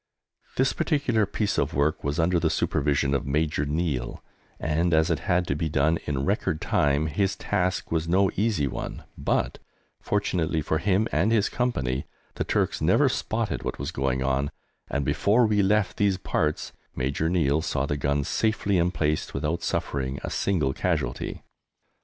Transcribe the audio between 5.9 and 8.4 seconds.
in record time, his task was no